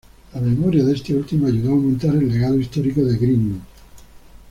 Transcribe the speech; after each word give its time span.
La 0.33 0.41
memoria 0.41 0.83
de 0.83 0.95
este 0.95 1.13
último 1.13 1.45
ayuda 1.45 1.69
a 1.69 1.73
aumentar 1.73 2.09
el 2.15 2.27
legado 2.27 2.57
histórico 2.59 3.01
de 3.05 3.17
Greenwood. 3.19 3.59